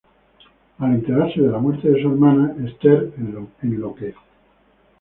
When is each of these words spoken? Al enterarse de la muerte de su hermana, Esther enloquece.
Al 0.79 0.93
enterarse 0.93 1.39
de 1.43 1.49
la 1.51 1.59
muerte 1.59 1.87
de 1.91 2.01
su 2.01 2.07
hermana, 2.09 2.55
Esther 2.67 3.13
enloquece. 3.61 4.15